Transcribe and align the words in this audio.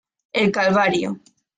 El 0.33 0.51
Calvario. 0.51 1.19